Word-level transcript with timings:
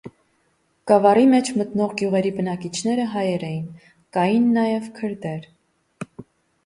Գավառի 0.91 1.25
մեջ 1.33 1.51
մտնող 1.57 1.93
գյուղերի 2.01 2.31
բնակիչները 2.39 3.05
հայեր 3.13 3.47
էին, 3.51 3.69
կաին 4.19 4.49
նաև 4.57 4.89
քրդեր։ 4.97 5.47